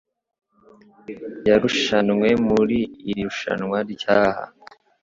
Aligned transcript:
yarushanwe 1.47 2.27
muri 2.47 2.79
iri 3.09 3.21
rushanwa 3.27 3.77
ryaha 3.93 4.43